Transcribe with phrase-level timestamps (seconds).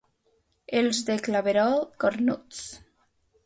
[0.79, 2.67] Els de Claverol, cornuts.